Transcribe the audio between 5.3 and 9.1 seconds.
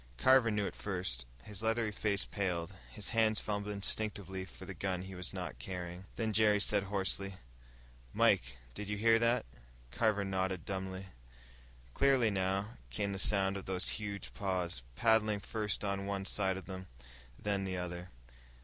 not carrying. Then Jerry said hoarsely, "Mike, did you